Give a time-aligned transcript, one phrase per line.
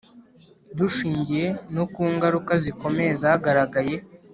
[0.77, 1.45] Dushingiye
[1.75, 3.97] no kungaruka zikomeye zagaragaye